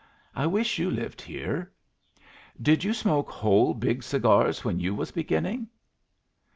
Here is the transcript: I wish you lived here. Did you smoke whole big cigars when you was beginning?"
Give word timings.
I 0.35 0.47
wish 0.47 0.79
you 0.79 0.89
lived 0.89 1.21
here. 1.21 1.71
Did 2.59 2.83
you 2.83 2.91
smoke 2.91 3.29
whole 3.29 3.75
big 3.75 4.01
cigars 4.01 4.65
when 4.65 4.79
you 4.79 4.95
was 4.95 5.11
beginning?" 5.11 5.69